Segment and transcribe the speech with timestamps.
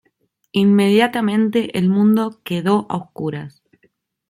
[0.53, 3.61] Inmediatamente el mundo quedó a oscuras.